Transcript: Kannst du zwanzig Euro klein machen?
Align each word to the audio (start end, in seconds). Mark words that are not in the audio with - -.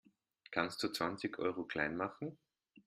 Kannst 0.49 0.81
du 0.81 0.87
zwanzig 0.91 1.37
Euro 1.37 1.63
klein 1.63 1.95
machen? 1.95 2.39